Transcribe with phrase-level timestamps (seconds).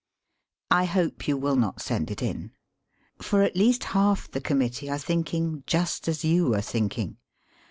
[0.71, 2.53] I hope you will not send it in.
[3.21, 7.17] For at least half the Committee are thinking just as you are thinking.